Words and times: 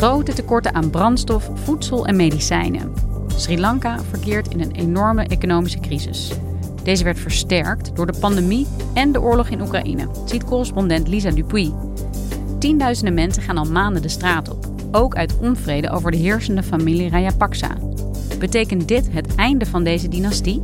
Grote 0.00 0.32
tekorten 0.32 0.74
aan 0.74 0.90
brandstof, 0.90 1.50
voedsel 1.54 2.06
en 2.06 2.16
medicijnen. 2.16 2.92
Sri 3.36 3.60
Lanka 3.60 3.98
verkeert 4.10 4.48
in 4.48 4.60
een 4.60 4.72
enorme 4.72 5.22
economische 5.22 5.80
crisis. 5.80 6.32
Deze 6.82 7.04
werd 7.04 7.18
versterkt 7.18 7.96
door 7.96 8.06
de 8.06 8.18
pandemie 8.20 8.66
en 8.94 9.12
de 9.12 9.20
oorlog 9.20 9.48
in 9.48 9.60
Oekraïne, 9.60 10.08
ziet 10.24 10.44
correspondent 10.44 11.08
Lisa 11.08 11.30
Dupuy. 11.30 11.72
Tienduizenden 12.58 13.14
mensen 13.14 13.42
gaan 13.42 13.58
al 13.58 13.64
maanden 13.64 14.02
de 14.02 14.08
straat 14.08 14.50
op, 14.50 14.66
ook 14.90 15.14
uit 15.14 15.38
onvrede 15.38 15.90
over 15.90 16.10
de 16.10 16.16
heersende 16.16 16.62
familie 16.62 17.10
Rajapaksa. 17.10 17.76
Betekent 18.38 18.88
dit 18.88 19.12
het 19.12 19.34
einde 19.34 19.66
van 19.66 19.84
deze 19.84 20.08
dynastie? 20.08 20.60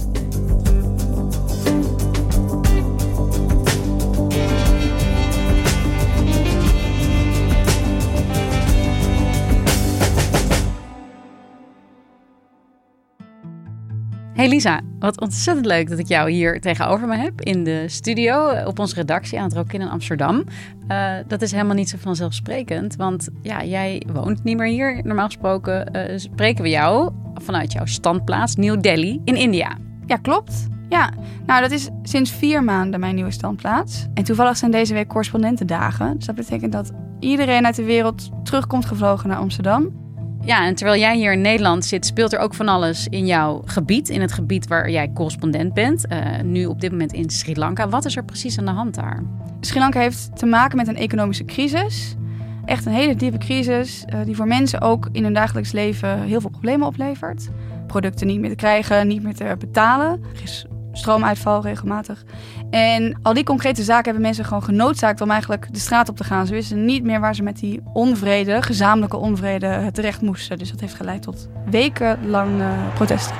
Hey 14.37 14.49
Lisa, 14.49 14.81
wat 14.99 15.21
ontzettend 15.21 15.67
leuk 15.67 15.89
dat 15.89 15.99
ik 15.99 16.09
jou 16.09 16.31
hier 16.31 16.61
tegenover 16.61 17.09
me 17.09 17.17
heb 17.17 17.41
in 17.41 17.65
de 17.65 17.85
studio 17.89 18.63
op 18.65 18.79
onze 18.79 18.95
redactie 18.95 19.39
aan 19.39 19.45
het 19.45 19.55
Rokin 19.55 19.81
in 19.81 19.89
Amsterdam. 19.89 20.45
Uh, 20.89 21.13
dat 21.27 21.43
is 21.43 21.53
helemaal 21.53 21.75
niet 21.75 21.89
zo 21.89 21.97
vanzelfsprekend, 22.01 22.97
want 22.97 23.29
ja, 23.43 23.65
jij 23.65 24.03
woont 24.13 24.45
niet 24.45 24.57
meer 24.57 24.67
hier. 24.67 25.01
Normaal 25.05 25.27
gesproken 25.27 25.97
uh, 25.97 26.19
spreken 26.19 26.63
we 26.63 26.69
jou 26.69 27.13
vanuit 27.35 27.73
jouw 27.73 27.87
standplaats 27.87 28.57
New 28.57 28.81
Delhi 28.81 29.21
in 29.25 29.37
India. 29.37 29.77
Ja, 30.07 30.17
klopt. 30.17 30.67
Ja, 30.89 31.13
nou 31.47 31.61
dat 31.61 31.71
is 31.71 31.89
sinds 32.03 32.31
vier 32.31 32.65
maanden 32.65 33.01
mijn 33.01 33.15
nieuwe 33.15 33.31
standplaats. 33.31 34.07
En 34.15 34.25
toevallig 34.25 34.57
zijn 34.57 34.71
deze 34.71 34.95
week 34.95 35.09
correspondentendagen. 35.09 36.17
Dus 36.17 36.27
dat 36.27 36.35
betekent 36.35 36.73
dat 36.73 36.93
iedereen 37.21 37.67
uit 37.67 37.77
de 37.77 37.85
wereld 37.85 38.31
terugkomt 38.43 38.87
gevlogen 38.87 39.29
naar 39.29 39.39
Amsterdam. 39.39 40.06
Ja, 40.41 40.67
en 40.67 40.75
terwijl 40.75 41.01
jij 41.01 41.17
hier 41.17 41.33
in 41.33 41.41
Nederland 41.41 41.85
zit, 41.85 42.07
speelt 42.07 42.33
er 42.33 42.39
ook 42.39 42.55
van 42.55 42.69
alles 42.69 43.07
in 43.09 43.27
jouw 43.27 43.63
gebied. 43.65 44.09
In 44.09 44.21
het 44.21 44.33
gebied 44.33 44.67
waar 44.67 44.91
jij 44.91 45.11
correspondent 45.15 45.75
bent. 45.75 46.05
Uh, 46.09 46.41
nu 46.43 46.67
op 46.67 46.81
dit 46.81 46.91
moment 46.91 47.13
in 47.13 47.31
Sri 47.31 47.57
Lanka. 47.57 47.89
Wat 47.89 48.05
is 48.05 48.17
er 48.17 48.25
precies 48.25 48.59
aan 48.59 48.65
de 48.65 48.71
hand 48.71 48.95
daar? 48.95 49.23
Sri 49.61 49.79
Lanka 49.79 50.01
heeft 50.01 50.37
te 50.39 50.47
maken 50.47 50.77
met 50.77 50.89
een 50.89 50.97
economische 50.97 51.45
crisis. 51.45 52.17
Echt 52.65 52.87
een 52.87 52.93
hele 52.93 53.17
diepe 53.17 53.39
crisis. 53.39 54.05
Uh, 54.15 54.25
die 54.25 54.37
voor 54.37 54.47
mensen 54.47 54.81
ook 54.81 55.09
in 55.13 55.23
hun 55.23 55.33
dagelijks 55.33 55.73
leven 55.73 56.23
heel 56.23 56.41
veel 56.41 56.51
problemen 56.51 56.87
oplevert. 56.87 57.49
Producten 57.87 58.27
niet 58.27 58.41
meer 58.41 58.51
te 58.51 58.57
krijgen, 58.57 59.07
niet 59.07 59.23
meer 59.23 59.35
te 59.35 59.57
betalen. 59.59 60.21
Er 60.35 60.43
is 60.43 60.67
stroomuitval 60.97 61.63
regelmatig. 61.63 62.25
En 62.71 63.19
al 63.23 63.35
die 63.35 63.45
concrete 63.45 63.83
zaken 63.83 64.05
hebben 64.05 64.23
mensen 64.23 64.45
gewoon 64.45 64.63
genoodzaakt 64.63 65.21
om 65.21 65.31
eigenlijk 65.31 65.69
de 65.73 65.79
straat 65.79 66.09
op 66.09 66.17
te 66.17 66.25
gaan. 66.25 66.47
Ze 66.47 66.53
wisten 66.53 66.85
niet 66.85 67.05
meer 67.05 67.21
waar 67.21 67.35
ze 67.35 67.43
met 67.43 67.59
die 67.59 67.81
onvrede, 67.93 68.63
gezamenlijke 68.63 69.17
onvrede, 69.17 69.91
terecht 69.93 70.21
moesten. 70.21 70.59
Dus 70.59 70.71
dat 70.71 70.81
heeft 70.81 70.95
geleid 70.95 71.23
tot 71.23 71.49
wekenlang 71.71 72.61
uh, 72.61 72.69
protesten. 72.95 73.37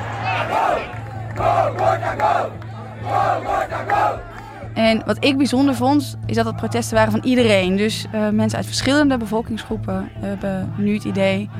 En 4.75 5.03
wat 5.07 5.25
ik 5.25 5.37
bijzonder 5.37 5.75
vond, 5.75 6.17
is 6.27 6.37
dat 6.37 6.47
het 6.47 6.57
protesten 6.57 6.97
waren 6.97 7.13
van 7.13 7.25
iedereen. 7.25 7.77
Dus 7.77 8.07
uh, 8.15 8.29
mensen 8.29 8.59
uit 8.59 8.67
verschillende 8.67 9.17
bevolkingsgroepen 9.17 10.09
hebben 10.13 10.73
nu 10.77 10.95
het 10.95 11.05
idee 11.05 11.51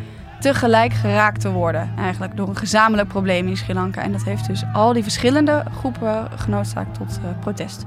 tegelijk 0.41 0.93
geraakt 0.93 1.41
te 1.41 1.51
worden. 1.51 1.93
Eigenlijk 1.97 2.37
door 2.37 2.49
een 2.49 2.57
gezamenlijk 2.57 3.09
probleem 3.09 3.49
in 3.49 3.57
Sri 3.57 3.75
Lanka. 3.75 4.03
En 4.03 4.13
dat 4.13 4.25
heeft 4.25 4.47
dus 4.47 4.63
al 4.73 4.93
die 4.93 5.03
verschillende 5.03 5.65
groepen 5.79 6.31
genoodzaakt 6.39 6.99
tot 6.99 7.19
uh, 7.25 7.39
protest. 7.41 7.85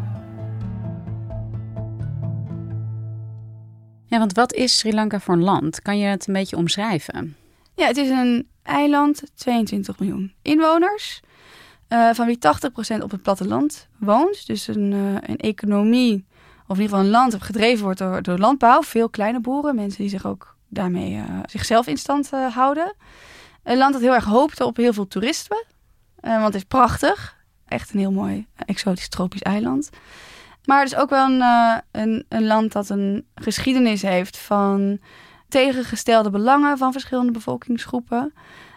Ja, 4.05 4.17
want 4.17 4.33
wat 4.33 4.53
is 4.53 4.77
Sri 4.77 4.93
Lanka 4.93 5.19
voor 5.19 5.33
een 5.33 5.43
land? 5.43 5.81
Kan 5.81 5.97
je 5.97 6.05
het 6.05 6.27
een 6.27 6.33
beetje 6.33 6.57
omschrijven? 6.57 7.35
Ja, 7.75 7.87
het 7.87 7.97
is 7.97 8.09
een 8.09 8.47
eiland, 8.63 9.23
22 9.35 9.99
miljoen 9.99 10.33
inwoners. 10.41 11.21
Uh, 11.89 12.13
van 12.13 12.25
wie 12.25 12.37
80% 12.99 13.03
op 13.03 13.11
het 13.11 13.21
platteland 13.21 13.87
woont. 13.97 14.47
Dus 14.47 14.67
een, 14.67 14.91
uh, 14.91 15.13
een 15.21 15.37
economie, 15.37 16.25
of 16.67 16.77
in 16.77 16.81
ieder 16.81 16.83
geval 16.83 16.99
een 16.99 17.09
land, 17.09 17.31
dat 17.31 17.41
gedreven 17.41 17.83
wordt 17.83 17.99
door, 17.99 18.21
door 18.21 18.37
landbouw. 18.37 18.81
Veel 18.81 19.09
kleine 19.09 19.39
boeren, 19.39 19.75
mensen 19.75 20.01
die 20.01 20.09
zich 20.09 20.25
ook 20.25 20.57
daarmee 20.69 21.13
uh, 21.13 21.23
zichzelf 21.45 21.87
in 21.87 21.97
stand 21.97 22.29
uh, 22.33 22.55
houden. 22.55 22.95
Een 23.63 23.77
land 23.77 23.93
dat 23.93 24.01
heel 24.01 24.13
erg 24.13 24.25
hoopte 24.25 24.65
op 24.65 24.77
heel 24.77 24.93
veel 24.93 25.07
toerisme. 25.07 25.65
Uh, 26.21 26.31
want 26.31 26.45
het 26.45 26.55
is 26.55 26.63
prachtig. 26.63 27.37
Echt 27.67 27.93
een 27.93 27.99
heel 27.99 28.11
mooi 28.11 28.47
exotisch 28.65 29.09
tropisch 29.09 29.41
eiland. 29.41 29.89
Maar 30.65 30.79
het 30.79 30.91
is 30.91 30.97
ook 30.97 31.09
wel 31.09 31.29
een, 31.29 31.43
een, 31.91 32.25
een, 32.29 32.45
land 32.45 32.71
dat 32.71 32.89
een 32.89 33.25
geschiedenis 33.35 34.01
heeft 34.01 34.37
van 34.37 34.99
tegengestelde 35.47 36.29
belangen 36.29 36.77
van 36.77 36.91
verschillende 36.91 37.31
bevolkingsgroepen. 37.31 38.33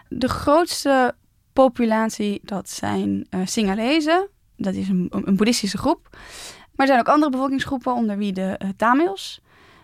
De 0.08 0.28
grootste 0.28 1.14
populatie, 1.52 2.40
dat 2.42 2.70
zijn 2.70 3.26
uh, 3.30 3.40
Singalezen. 3.44 4.28
Dat 4.56 4.74
is 4.74 4.88
een, 4.88 5.06
een, 5.10 5.36
boeddhistische 5.36 5.78
groep. 5.78 6.08
Maar 6.10 6.86
er 6.86 6.86
zijn 6.86 7.00
ook 7.00 7.08
andere 7.08 7.30
bevolkingsgroepen, 7.30 7.94
onder 7.94 8.16
wie 8.16 8.32
de 8.32 8.58
Tamils. 8.76 9.40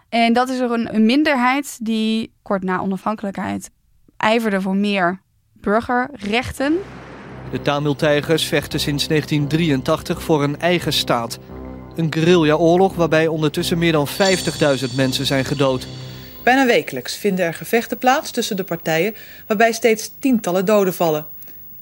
En 0.08 0.32
dat 0.32 0.48
is 0.48 0.58
er 0.58 0.70
een, 0.70 0.94
een 0.94 1.06
minderheid 1.06 1.78
die 1.82 2.32
kort 2.42 2.62
na 2.62 2.80
onafhankelijkheid 2.80 3.70
ijverde 4.18 4.60
voor 4.60 4.76
meer 4.76 5.20
burgerrechten. 5.52 6.76
De 7.50 7.62
Tamil-tijgers 7.62 8.44
vechten 8.44 8.80
sinds 8.80 9.06
1983 9.06 10.22
voor 10.22 10.42
een 10.42 10.60
eigen 10.60 10.92
staat. 10.92 11.38
Een 11.96 12.12
guerrilla-oorlog 12.12 12.94
waarbij 12.94 13.26
ondertussen 13.26 13.78
meer 13.78 13.92
dan 13.92 14.08
50.000 14.08 14.94
mensen 14.96 15.26
zijn 15.26 15.44
gedood. 15.44 15.86
Bijna 16.44 16.66
wekelijks 16.66 17.16
vinden 17.16 17.44
er 17.44 17.54
gevechten 17.54 17.98
plaats 17.98 18.30
tussen 18.30 18.56
de 18.56 18.64
partijen, 18.64 19.14
waarbij 19.46 19.72
steeds 19.72 20.12
tientallen 20.18 20.64
doden 20.64 20.94
vallen. 20.94 21.26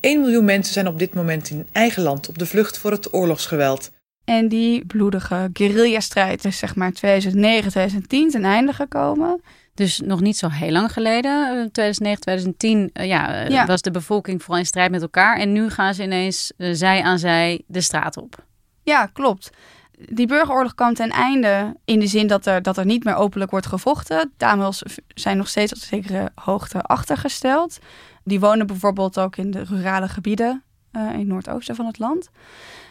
1 0.01 0.21
miljoen 0.21 0.45
mensen 0.45 0.73
zijn 0.73 0.87
op 0.87 0.99
dit 0.99 1.15
moment 1.15 1.51
in 1.51 1.67
eigen 1.73 2.03
land 2.03 2.29
op 2.29 2.39
de 2.39 2.47
vlucht 2.47 2.79
voor 2.79 2.91
het 2.91 3.15
oorlogsgeweld. 3.15 3.91
En 4.27 4.49
die 4.49 4.87
bloedige 4.87 5.51
guerrilla-strijd 5.53 6.45
is 6.45 6.59
zeg 6.59 6.75
maar 6.75 6.93
2009, 6.93 7.71
2010 7.71 8.31
ten 8.31 8.45
einde 8.45 8.73
gekomen. 8.73 9.41
Dus 9.75 10.01
nog 10.01 10.21
niet 10.21 10.37
zo 10.37 10.49
heel 10.49 10.71
lang 10.71 10.93
geleden, 10.93 11.71
2009, 11.73 12.21
2010, 12.21 12.91
uh, 12.93 13.07
ja, 13.07 13.45
uh, 13.45 13.49
ja, 13.49 13.67
was 13.67 13.83
de 13.83 13.91
bevolking 13.91 14.43
vooral 14.43 14.59
in 14.59 14.67
strijd 14.67 14.91
met 14.91 15.03
elkaar. 15.03 15.39
En 15.39 15.53
nu 15.53 15.71
gaan 15.71 15.95
ze 15.95 16.03
ineens 16.03 16.53
uh, 16.57 16.71
zij 16.73 17.03
aan 17.03 17.19
zij 17.19 17.63
de 17.67 17.81
straat 17.81 18.17
op. 18.17 18.45
Ja, 18.83 19.07
klopt. 19.07 19.51
Die 19.99 20.27
burgeroorlog 20.27 20.75
kwam 20.75 20.95
ten 20.95 21.11
einde 21.11 21.77
in 21.85 22.01
de 22.01 22.07
zin 22.07 22.27
dat 22.27 22.47
er, 22.47 22.63
dat 22.63 22.77
er 22.77 22.85
niet 22.85 23.05
meer 23.05 23.15
openlijk 23.15 23.51
wordt 23.51 23.67
gevochten. 23.67 24.33
Tamils 24.37 24.83
zijn 25.15 25.37
nog 25.37 25.49
steeds 25.49 25.73
op 25.73 25.79
zekere 25.79 26.31
hoogte 26.35 26.83
achtergesteld. 26.83 27.79
Die 28.25 28.41
wonen 28.41 28.67
bijvoorbeeld 28.67 29.19
ook 29.19 29.37
in 29.37 29.51
de 29.51 29.65
rurale 29.65 30.09
gebieden 30.09 30.65
uh, 30.97 31.13
in 31.13 31.19
het 31.19 31.27
noordoosten 31.27 31.75
van 31.75 31.87
het 31.87 31.99
land. 31.99 32.31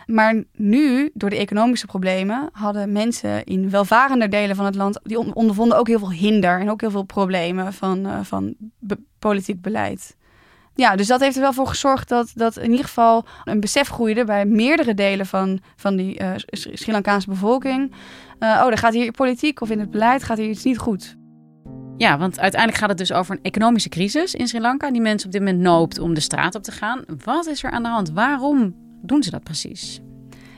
Maar 0.05 0.43
nu, 0.55 1.11
door 1.13 1.29
de 1.29 1.37
economische 1.37 1.85
problemen, 1.85 2.49
hadden 2.51 2.91
mensen 2.91 3.43
in 3.43 3.69
welvarender 3.69 4.29
delen 4.29 4.55
van 4.55 4.65
het 4.65 4.75
land, 4.75 4.99
die 5.03 5.35
ondervonden 5.35 5.77
ook 5.77 5.87
heel 5.87 5.99
veel 5.99 6.11
hinder 6.11 6.59
en 6.59 6.69
ook 6.69 6.81
heel 6.81 6.91
veel 6.91 7.03
problemen 7.03 7.73
van, 7.73 8.05
uh, 8.05 8.19
van 8.21 8.55
politiek 9.19 9.61
beleid. 9.61 10.15
Ja, 10.75 10.95
dus 10.95 11.07
dat 11.07 11.19
heeft 11.19 11.35
er 11.35 11.41
wel 11.41 11.53
voor 11.53 11.67
gezorgd 11.67 12.09
dat, 12.09 12.31
dat 12.35 12.57
in 12.57 12.69
ieder 12.69 12.85
geval 12.85 13.25
een 13.43 13.59
besef 13.59 13.87
groeide 13.87 14.25
bij 14.25 14.45
meerdere 14.45 14.93
delen 14.93 15.25
van, 15.25 15.59
van 15.75 15.95
die 15.95 16.21
uh, 16.21 16.31
Sri 16.45 16.91
Lankaanse 16.91 17.29
bevolking. 17.29 17.93
Oh, 18.39 18.67
er 18.67 18.77
gaat 18.77 18.93
hier 18.93 19.11
politiek 19.11 19.61
of 19.61 19.69
in 19.69 19.79
het 19.79 19.91
beleid 19.91 20.23
gaat 20.23 20.37
hier 20.37 20.49
iets 20.49 20.63
niet 20.63 20.77
goed. 20.77 21.15
Ja, 21.97 22.17
want 22.17 22.39
uiteindelijk 22.39 22.81
gaat 22.81 22.89
het 22.89 22.97
dus 22.97 23.11
over 23.11 23.35
een 23.35 23.43
economische 23.43 23.89
crisis 23.89 24.35
in 24.35 24.47
Sri 24.47 24.59
Lanka, 24.59 24.91
die 24.91 25.01
mensen 25.01 25.25
op 25.25 25.31
dit 25.33 25.41
moment 25.41 25.59
noopt 25.59 25.99
om 25.99 26.13
de 26.13 26.19
straat 26.19 26.55
op 26.55 26.63
te 26.63 26.71
gaan. 26.71 27.03
Wat 27.23 27.45
is 27.45 27.63
er 27.63 27.71
aan 27.71 27.83
de 27.83 27.89
hand? 27.89 28.11
Waarom 28.11 28.75
doen 29.01 29.23
ze 29.23 29.29
dat 29.29 29.43
precies? 29.43 30.01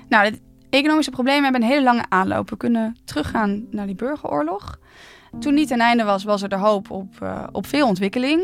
Nou, 0.09 0.31
de 0.31 0.39
economische 0.69 1.11
problemen 1.11 1.43
hebben 1.43 1.61
een 1.61 1.67
hele 1.67 1.83
lange 1.83 2.05
aanloop. 2.09 2.49
We 2.49 2.57
kunnen 2.57 2.95
teruggaan 3.05 3.65
naar 3.71 3.85
die 3.85 3.95
burgeroorlog. 3.95 4.79
Toen 5.39 5.55
die 5.55 5.67
ten 5.67 5.79
einde 5.79 6.03
was, 6.03 6.23
was 6.23 6.41
er 6.41 6.49
de 6.49 6.55
hoop 6.55 6.91
op, 6.91 7.19
uh, 7.23 7.43
op 7.51 7.65
veel 7.65 7.87
ontwikkeling. 7.87 8.41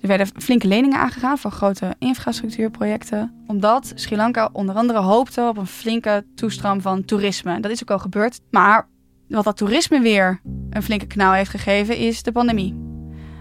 Er 0.00 0.08
werden 0.08 0.26
flinke 0.26 0.68
leningen 0.68 0.98
aangegaan 0.98 1.38
voor 1.38 1.50
grote 1.50 1.94
infrastructuurprojecten. 1.98 3.44
Omdat 3.46 3.92
Sri 3.94 4.16
Lanka 4.16 4.48
onder 4.52 4.74
andere 4.74 4.98
hoopte 4.98 5.48
op 5.48 5.56
een 5.56 5.66
flinke 5.66 6.24
toestroom 6.34 6.80
van 6.80 7.04
toerisme. 7.04 7.60
Dat 7.60 7.70
is 7.70 7.82
ook 7.82 7.90
al 7.90 7.98
gebeurd. 7.98 8.40
Maar 8.50 8.88
wat 9.28 9.44
dat 9.44 9.56
toerisme 9.56 10.00
weer 10.00 10.40
een 10.70 10.82
flinke 10.82 11.06
knauw 11.06 11.32
heeft 11.32 11.50
gegeven, 11.50 11.96
is 11.96 12.22
de 12.22 12.32
pandemie. 12.32 12.84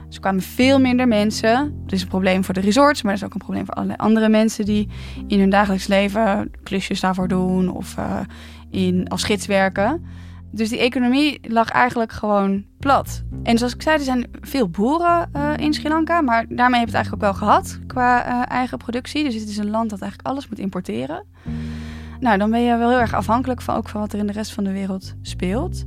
Dus 0.05 0.15
er 0.15 0.21
kwamen 0.21 0.41
veel 0.41 0.79
minder 0.79 1.07
mensen. 1.07 1.81
Dat 1.83 1.91
is 1.91 2.01
een 2.01 2.07
probleem 2.07 2.43
voor 2.43 2.53
de 2.53 2.59
resorts, 2.59 3.01
maar 3.01 3.11
dat 3.11 3.21
is 3.21 3.27
ook 3.27 3.33
een 3.33 3.45
probleem 3.45 3.65
voor 3.65 3.73
allerlei 3.73 3.99
andere 3.99 4.29
mensen 4.29 4.65
die 4.65 4.89
in 5.27 5.39
hun 5.39 5.49
dagelijks 5.49 5.87
leven 5.87 6.51
klusjes 6.63 6.99
daarvoor 6.99 7.27
doen 7.27 7.69
of 7.69 7.95
uh, 7.97 8.19
in, 8.69 9.07
als 9.07 9.23
gids 9.23 9.45
werken. 9.45 10.05
Dus 10.51 10.69
die 10.69 10.79
economie 10.79 11.39
lag 11.41 11.69
eigenlijk 11.69 12.11
gewoon 12.11 12.65
plat. 12.79 13.23
En 13.43 13.57
zoals 13.57 13.73
ik 13.73 13.81
zei, 13.81 13.97
er 13.97 14.03
zijn 14.03 14.27
veel 14.41 14.69
boeren 14.69 15.29
uh, 15.35 15.51
in 15.57 15.73
Sri 15.73 15.89
Lanka, 15.89 16.21
maar 16.21 16.45
daarmee 16.49 16.79
heb 16.79 16.89
je 16.89 16.95
het 16.95 17.05
eigenlijk 17.05 17.23
ook 17.23 17.29
wel 17.29 17.47
gehad 17.47 17.79
qua 17.87 18.27
uh, 18.27 18.51
eigen 18.51 18.77
productie. 18.77 19.23
Dus 19.23 19.33
het 19.33 19.49
is 19.49 19.57
een 19.57 19.69
land 19.69 19.89
dat 19.89 20.01
eigenlijk 20.01 20.29
alles 20.31 20.49
moet 20.49 20.59
importeren. 20.59 21.23
Nou, 22.19 22.37
dan 22.37 22.51
ben 22.51 22.61
je 22.61 22.77
wel 22.77 22.89
heel 22.89 22.99
erg 22.99 23.13
afhankelijk 23.13 23.61
van, 23.61 23.75
ook 23.75 23.89
van 23.89 24.01
wat 24.01 24.13
er 24.13 24.19
in 24.19 24.27
de 24.27 24.33
rest 24.33 24.53
van 24.53 24.63
de 24.63 24.71
wereld 24.71 25.15
speelt. 25.21 25.85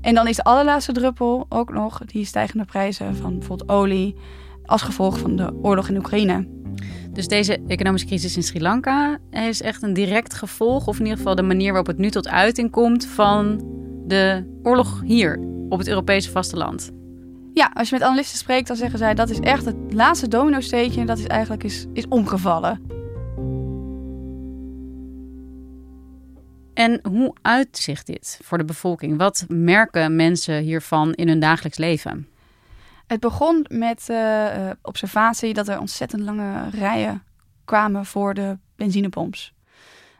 En 0.00 0.14
dan 0.14 0.28
is 0.28 0.36
de 0.36 0.44
allerlaatste 0.44 0.92
druppel 0.92 1.46
ook 1.48 1.72
nog 1.72 1.98
die 2.06 2.24
stijgende 2.24 2.64
prijzen 2.64 3.16
van 3.16 3.38
bijvoorbeeld 3.38 3.70
olie 3.70 4.16
als 4.64 4.82
gevolg 4.82 5.18
van 5.18 5.36
de 5.36 5.54
oorlog 5.62 5.88
in 5.88 5.96
Oekraïne. 5.96 6.46
Dus 7.12 7.28
deze 7.28 7.62
economische 7.66 8.06
crisis 8.06 8.36
in 8.36 8.42
Sri 8.42 8.60
Lanka 8.60 9.18
is 9.30 9.62
echt 9.62 9.82
een 9.82 9.92
direct 9.92 10.34
gevolg, 10.34 10.86
of 10.86 10.96
in 10.98 11.02
ieder 11.02 11.18
geval 11.18 11.34
de 11.34 11.42
manier 11.42 11.68
waarop 11.68 11.86
het 11.86 11.98
nu 11.98 12.10
tot 12.10 12.28
uiting 12.28 12.70
komt 12.70 13.06
van 13.06 13.62
de 14.06 14.44
oorlog 14.62 15.00
hier 15.04 15.38
op 15.68 15.78
het 15.78 15.88
Europese 15.88 16.30
vasteland. 16.30 16.90
Ja, 17.54 17.70
als 17.74 17.88
je 17.88 17.94
met 17.94 18.04
analisten 18.04 18.38
spreekt, 18.38 18.66
dan 18.66 18.76
zeggen 18.76 18.98
zij 18.98 19.14
dat 19.14 19.30
is 19.30 19.40
echt 19.40 19.64
het 19.64 19.76
laatste 19.90 20.28
domino-steentje 20.28 21.04
dat 21.04 21.18
is 21.18 21.26
eigenlijk 21.26 21.64
is, 21.64 21.86
is 21.92 22.08
omgevallen. 22.08 22.80
En 26.74 27.00
hoe 27.02 27.34
uitzicht 27.42 28.06
dit 28.06 28.38
voor 28.42 28.58
de 28.58 28.64
bevolking? 28.64 29.18
Wat 29.18 29.44
merken 29.48 30.16
mensen 30.16 30.62
hiervan 30.62 31.12
in 31.12 31.28
hun 31.28 31.40
dagelijks 31.40 31.78
leven? 31.78 32.28
Het 33.06 33.20
begon 33.20 33.66
met 33.68 34.06
uh, 34.10 34.70
observatie 34.82 35.54
dat 35.54 35.68
er 35.68 35.80
ontzettend 35.80 36.22
lange 36.22 36.70
rijen 36.70 37.22
kwamen 37.64 38.06
voor 38.06 38.34
de 38.34 38.58
benzinepomps. 38.76 39.54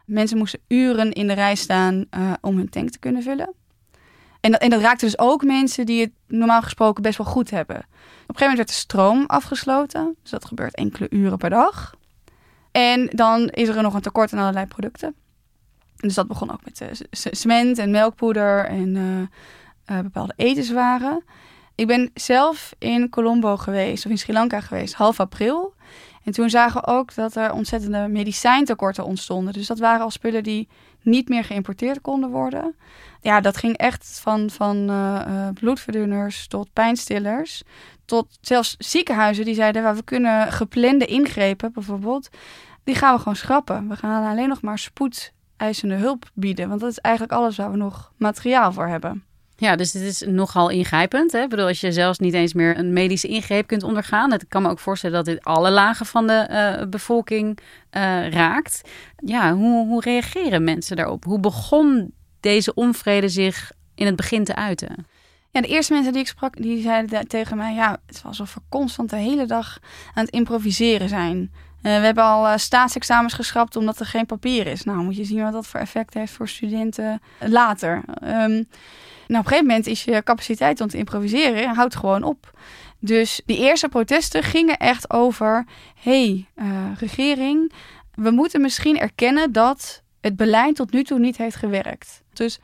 Mensen 0.05 0.37
moesten 0.37 0.59
uren 0.67 1.11
in 1.11 1.27
de 1.27 1.33
rij 1.33 1.55
staan 1.55 2.05
uh, 2.17 2.33
om 2.41 2.57
hun 2.57 2.69
tank 2.69 2.89
te 2.89 2.99
kunnen 2.99 3.23
vullen. 3.23 3.53
En 4.39 4.51
dat, 4.51 4.61
en 4.61 4.69
dat 4.69 4.81
raakte 4.81 5.05
dus 5.05 5.19
ook 5.19 5.43
mensen 5.43 5.85
die 5.85 6.01
het 6.01 6.11
normaal 6.27 6.61
gesproken 6.61 7.03
best 7.03 7.17
wel 7.17 7.27
goed 7.27 7.49
hebben. 7.49 7.75
Op 7.75 7.81
een 7.81 8.35
gegeven 8.35 8.39
moment 8.39 8.57
werd 8.57 8.67
de 8.67 8.73
stroom 8.73 9.23
afgesloten. 9.25 10.15
Dus 10.21 10.31
dat 10.31 10.45
gebeurt 10.45 10.75
enkele 10.75 11.07
uren 11.09 11.37
per 11.37 11.49
dag. 11.49 11.95
En 12.71 13.07
dan 13.07 13.47
is 13.47 13.67
er 13.67 13.81
nog 13.81 13.93
een 13.93 14.01
tekort 14.01 14.33
aan 14.33 14.39
allerlei 14.39 14.65
producten. 14.65 15.15
Dus 16.05 16.15
dat 16.15 16.27
begon 16.27 16.51
ook 16.51 16.63
met 16.63 16.81
uh, 16.81 16.87
cement 17.11 17.77
en 17.77 17.91
melkpoeder 17.91 18.65
en 18.65 18.95
uh, 18.95 19.97
uh, 19.97 20.03
bepaalde 20.03 20.33
etenswaren. 20.35 21.23
Ik 21.75 21.87
ben 21.87 22.11
zelf 22.13 22.73
in 22.77 23.09
Colombo 23.09 23.57
geweest, 23.57 24.05
of 24.05 24.11
in 24.11 24.17
Sri 24.17 24.33
Lanka 24.33 24.59
geweest, 24.61 24.93
half 24.93 25.19
april. 25.19 25.73
En 26.23 26.31
toen 26.31 26.49
zagen 26.49 26.81
we 26.81 26.87
ook 26.87 27.15
dat 27.15 27.35
er 27.35 27.53
ontzettende 27.53 28.07
medicijntekorten 28.07 29.05
ontstonden. 29.05 29.53
Dus 29.53 29.67
dat 29.67 29.79
waren 29.79 30.01
al 30.01 30.11
spullen 30.11 30.43
die 30.43 30.67
niet 31.01 31.29
meer 31.29 31.43
geïmporteerd 31.43 32.01
konden 32.01 32.29
worden. 32.29 32.75
Ja, 33.21 33.41
dat 33.41 33.57
ging 33.57 33.77
echt 33.77 34.19
van, 34.21 34.49
van 34.49 34.91
bloedverdunners 35.53 36.47
tot 36.47 36.73
pijnstillers. 36.73 37.63
Tot 38.05 38.37
zelfs 38.41 38.75
ziekenhuizen 38.77 39.45
die 39.45 39.55
zeiden, 39.55 39.83
well, 39.83 39.95
we 39.95 40.03
kunnen 40.03 40.51
geplande 40.51 41.05
ingrepen 41.05 41.73
bijvoorbeeld. 41.73 42.29
Die 42.83 42.95
gaan 42.95 43.13
we 43.13 43.19
gewoon 43.19 43.35
schrappen. 43.35 43.87
We 43.87 43.95
gaan 43.95 44.31
alleen 44.31 44.49
nog 44.49 44.61
maar 44.61 44.79
spoed 44.79 45.33
eisende 45.57 45.95
hulp 45.95 46.29
bieden. 46.33 46.69
Want 46.69 46.81
dat 46.81 46.91
is 46.91 46.99
eigenlijk 46.99 47.35
alles 47.35 47.57
waar 47.57 47.71
we 47.71 47.77
nog 47.77 48.11
materiaal 48.17 48.71
voor 48.73 48.87
hebben. 48.87 49.23
Ja, 49.57 49.75
dus 49.75 49.93
het 49.93 50.03
is 50.03 50.23
nogal 50.27 50.69
ingrijpend. 50.69 51.31
Hè? 51.31 51.41
Ik 51.41 51.49
bedoel, 51.49 51.67
als 51.67 51.81
je 51.81 51.91
zelfs 51.91 52.19
niet 52.19 52.33
eens 52.33 52.53
meer 52.53 52.77
een 52.77 52.93
medische 52.93 53.27
ingreep 53.27 53.67
kunt 53.67 53.83
ondergaan. 53.83 54.33
Ik 54.33 54.45
kan 54.47 54.61
me 54.61 54.69
ook 54.69 54.79
voorstellen 54.79 55.15
dat 55.15 55.25
dit 55.25 55.43
alle 55.43 55.71
lagen 55.71 56.05
van 56.05 56.27
de 56.27 56.47
uh, 56.81 56.89
bevolking 56.89 57.57
uh, 57.57 58.29
raakt. 58.29 58.81
Ja, 59.17 59.53
hoe, 59.53 59.87
hoe 59.87 60.01
reageren 60.01 60.63
mensen 60.63 60.95
daarop? 60.95 61.23
Hoe 61.23 61.39
begon 61.39 62.13
deze 62.39 62.73
onvrede 62.73 63.29
zich 63.29 63.71
in 63.95 64.05
het 64.05 64.15
begin 64.15 64.43
te 64.43 64.55
uiten? 64.55 65.07
Ja, 65.51 65.61
de 65.61 65.67
eerste 65.67 65.93
mensen 65.93 66.11
die 66.11 66.21
ik 66.21 66.27
sprak, 66.27 66.55
die 66.55 66.81
zeiden 66.81 67.27
tegen 67.27 67.57
mij... 67.57 67.73
ja, 67.73 67.97
het 68.05 68.21
was 68.21 68.39
alsof 68.39 68.53
we 68.53 68.61
constant 68.69 69.09
de 69.09 69.15
hele 69.15 69.45
dag 69.45 69.79
aan 70.13 70.25
het 70.25 70.33
improviseren 70.33 71.09
zijn. 71.09 71.51
Uh, 71.85 71.91
we 71.91 72.05
hebben 72.05 72.23
al 72.23 72.45
uh, 72.45 72.57
staatsexamens 72.57 73.33
geschrapt 73.33 73.75
omdat 73.75 73.99
er 73.99 74.05
geen 74.05 74.25
papier 74.25 74.67
is. 74.67 74.83
Nou, 74.83 75.03
moet 75.03 75.15
je 75.15 75.23
zien 75.23 75.43
wat 75.43 75.53
dat 75.53 75.67
voor 75.67 75.79
effect 75.79 76.13
heeft 76.13 76.31
voor 76.31 76.47
studenten 76.47 77.21
later. 77.39 78.03
Um, 78.23 78.67
nou, 79.27 79.39
op 79.39 79.45
een 79.51 79.51
gegeven 79.51 79.65
moment 79.65 79.87
is 79.87 80.03
je 80.03 80.23
capaciteit 80.23 80.81
om 80.81 80.87
te 80.87 80.97
improviseren 80.97 81.75
houdt 81.75 81.95
gewoon 81.95 82.23
op. 82.23 82.59
Dus 82.99 83.41
die 83.45 83.57
eerste 83.57 83.89
protesten 83.89 84.43
gingen 84.43 84.77
echt 84.77 85.09
over: 85.09 85.65
hey, 85.95 86.45
uh, 86.55 86.91
regering, 86.97 87.71
we 88.13 88.31
moeten 88.31 88.61
misschien 88.61 88.99
erkennen 88.99 89.51
dat 89.51 90.03
het 90.21 90.35
beleid 90.35 90.75
tot 90.75 90.91
nu 90.91 91.03
toe 91.03 91.19
niet 91.19 91.37
heeft 91.37 91.55
gewerkt. 91.55 92.23
Dus 92.33 92.59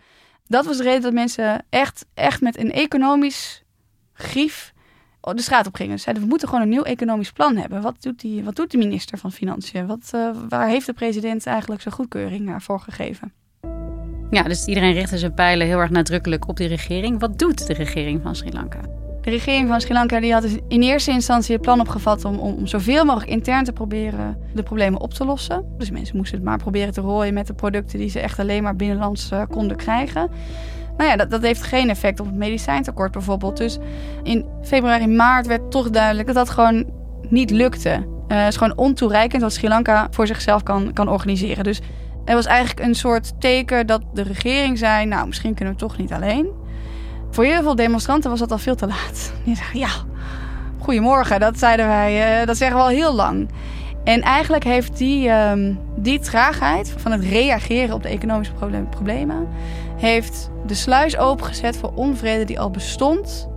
dat 0.48 0.66
was 0.66 0.78
de 0.78 0.84
reden 0.84 1.02
dat 1.02 1.14
mensen 1.14 1.66
echt, 1.70 2.06
echt 2.14 2.42
met 2.42 2.58
een 2.58 2.72
economisch 2.72 3.64
grief 4.14 4.74
de 5.22 5.42
straat 5.42 5.68
op 5.68 5.76
gingen. 5.76 6.00
Zeiden 6.00 6.24
we 6.24 6.30
moeten 6.30 6.48
gewoon 6.48 6.64
een 6.64 6.70
nieuw 6.70 6.84
economisch 6.84 7.32
plan 7.32 7.58
hebben. 7.58 7.82
Wat 7.82 7.96
doet, 8.00 8.20
die, 8.20 8.44
wat 8.44 8.56
doet 8.56 8.72
de 8.72 8.78
minister 8.78 9.18
van 9.18 9.32
Financiën? 9.32 9.88
Wat, 9.88 10.12
uh, 10.16 10.30
waar 10.50 10.68
heeft 10.68 10.86
de 10.86 10.94
president 10.94 11.46
eigenlijk 11.46 11.82
zijn 11.82 11.94
goedkeuring 11.94 12.64
voor 12.64 12.80
gegeven? 12.80 13.34
Ja, 14.30 14.44
dus 14.44 14.66
iedereen 14.66 14.94
richtte 14.94 15.18
zijn 15.18 15.34
pijlen 15.34 15.68
heel 15.68 15.80
erg 15.80 15.90
nadrukkelijk 15.90 16.48
op 16.48 16.58
die 16.58 16.68
regering. 16.68 17.20
Wat 17.20 17.40
doet 17.40 17.68
de 17.68 17.74
regering 17.74 18.22
van 18.22 18.36
Sri 18.36 18.52
Lanka? 18.52 18.80
De 19.22 19.30
regering 19.30 19.68
van 19.68 19.82
Sri 19.82 19.94
Lanka 19.94 20.20
die 20.20 20.34
had 20.34 20.42
dus 20.42 20.58
in 20.68 20.82
eerste 20.82 21.12
instantie 21.12 21.54
het 21.54 21.62
plan 21.62 21.80
opgevat 21.80 22.26
om, 22.26 22.40
om, 22.40 22.54
om 22.54 22.68
zoveel 22.68 23.06
mogelijk 23.06 23.32
intern 23.32 23.64
te 23.64 23.74
proberen 23.74 24.38
de 24.54 24.64
problemen 24.64 25.02
op 25.02 25.14
te 25.14 25.26
lossen. 25.26 25.66
Dus 25.78 25.92
mensen 25.92 26.18
moesten 26.18 26.38
het 26.38 26.46
maar 26.46 26.58
proberen 26.58 26.94
te 26.94 27.02
rooien 27.02 27.34
met 27.34 27.48
de 27.48 27.54
producten 27.54 28.00
die 28.00 28.10
ze 28.10 28.20
echt 28.20 28.40
alleen 28.40 28.64
maar 28.64 28.76
binnenlands 28.76 29.32
uh, 29.32 29.42
konden 29.50 29.78
krijgen. 29.78 30.30
Nou 30.98 31.10
ja, 31.10 31.16
dat, 31.16 31.30
dat 31.30 31.42
heeft 31.42 31.64
geen 31.64 31.90
effect 31.90 32.20
op 32.20 32.26
het 32.26 32.36
medicijntekort 32.36 33.12
bijvoorbeeld. 33.12 33.58
Dus 33.58 33.78
in 34.24 34.46
februari, 34.64 35.08
maart 35.08 35.48
werd 35.48 35.72
toch 35.72 35.90
duidelijk 35.90 36.28
dat 36.28 36.36
dat 36.36 36.50
gewoon 36.50 36.86
niet 37.30 37.52
lukte. 37.52 37.90
Uh, 37.90 38.38
het 38.38 38.48
is 38.48 38.58
gewoon 38.58 38.78
ontoereikend 38.78 39.42
wat 39.42 39.54
Sri 39.54 39.68
Lanka 39.68 40.08
voor 40.12 40.28
zichzelf 40.28 40.64
kan, 40.64 40.94
kan 40.94 41.10
organiseren. 41.10 41.64
Dus 41.64 41.82
er 42.26 42.36
was 42.36 42.46
eigenlijk 42.46 42.88
een 42.88 42.96
soort 42.96 43.42
teken 43.42 43.88
dat 43.88 44.02
de 44.14 44.22
regering 44.22 44.78
zei... 44.78 45.06
nou, 45.06 45.28
misschien 45.28 45.54
kunnen 45.54 45.74
we 45.74 45.80
toch 45.80 45.98
niet 45.98 46.14
alleen. 46.14 46.50
Voor 47.32 47.44
heel 47.44 47.62
veel 47.62 47.76
demonstranten 47.76 48.30
was 48.30 48.40
dat 48.40 48.52
al 48.52 48.58
veel 48.58 48.76
te 48.76 48.88
laat. 48.88 49.34
Die 49.46 49.56
zeiden, 49.56 49.80
ja, 49.80 49.90
goedemorgen, 50.80 51.40
dat 51.40 51.60
zeiden 51.60 51.88
wij, 51.88 52.40
uh, 52.42 52.48
dat 52.48 52.58
zeggen 52.58 52.78
we 52.78 52.84
al 52.84 52.90
heel 52.90 53.16
lang. 53.16 53.50
En 54.04 54.22
eigenlijk 54.22 54.64
heeft 54.64 54.98
die, 54.98 55.30
um, 55.30 55.80
die 55.96 56.20
traagheid 56.20 56.94
van 56.98 57.12
het 57.12 57.24
reageren 57.24 57.96
op 57.96 58.04
de 58.04 58.10
economische 58.10 58.54
problemen 58.90 59.48
heeft 59.98 60.50
de 60.66 60.74
sluis 60.74 61.18
opengezet 61.18 61.78
voor 61.78 61.94
onvrede 61.94 62.44
die 62.44 62.60
al 62.60 62.72
bestond 62.72 63.50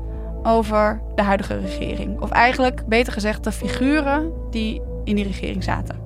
over 0.43 1.03
de 1.15 1.23
huidige 1.23 1.59
regering. 1.59 2.21
Of 2.21 2.31
eigenlijk, 2.31 2.87
beter 2.87 3.13
gezegd, 3.13 3.45
de 3.45 3.53
figuren 3.53 4.33
die 4.51 4.83
in 5.05 5.15
die 5.15 5.25
regering 5.25 5.65
zaten. 5.65 6.03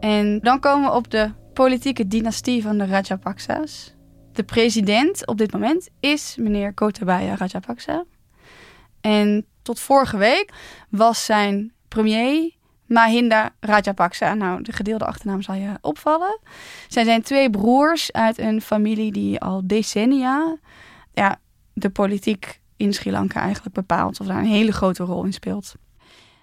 En 0.00 0.38
dan 0.40 0.60
komen 0.60 0.90
we 0.90 0.96
op 0.96 1.10
de 1.10 1.30
politieke 1.52 2.06
dynastie 2.06 2.62
van 2.62 2.78
de 2.78 2.86
Rajapaksa's. 2.86 3.94
De 4.32 4.42
president 4.42 5.26
op 5.26 5.38
dit 5.38 5.52
moment 5.52 5.88
is 6.00 6.36
meneer 6.40 6.72
Gotabaya 6.74 7.34
Rajapaksa. 7.34 8.04
En 9.00 9.46
tot 9.64 9.80
vorige 9.80 10.16
week 10.16 10.52
was 10.88 11.24
zijn 11.24 11.72
premier 11.88 12.50
Mahinda 12.86 13.52
Rajapaksa. 13.60 14.34
Nou, 14.34 14.62
de 14.62 14.72
gedeelde 14.72 15.06
achternaam 15.06 15.42
zal 15.42 15.54
je 15.54 15.72
opvallen. 15.80 16.38
Zij 16.88 17.04
zijn 17.04 17.22
twee 17.22 17.50
broers 17.50 18.12
uit 18.12 18.38
een 18.38 18.60
familie 18.60 19.12
die 19.12 19.40
al 19.40 19.62
decennia 19.64 20.56
ja, 21.12 21.40
de 21.72 21.90
politiek 21.90 22.60
in 22.76 22.92
Sri 22.92 23.10
Lanka 23.10 23.40
eigenlijk 23.40 23.74
bepaalt. 23.74 24.20
Of 24.20 24.26
daar 24.26 24.38
een 24.38 24.44
hele 24.44 24.72
grote 24.72 25.04
rol 25.04 25.24
in 25.24 25.32
speelt. 25.32 25.74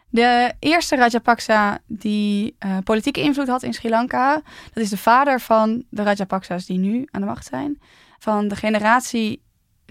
De 0.09 0.53
eerste 0.59 0.95
Rajapaksa 0.95 1.79
die 1.87 2.55
uh, 2.59 2.77
politieke 2.83 3.21
invloed 3.21 3.47
had 3.47 3.63
in 3.63 3.73
Sri 3.73 3.89
Lanka, 3.89 4.41
dat 4.73 4.83
is 4.83 4.89
de 4.89 4.97
vader 4.97 5.39
van 5.39 5.83
de 5.89 6.03
Rajapaksa's 6.03 6.65
die 6.65 6.77
nu 6.77 7.07
aan 7.11 7.21
de 7.21 7.27
macht 7.27 7.45
zijn. 7.45 7.81
Van 8.19 8.47
de 8.47 8.55
generatie 8.55 9.41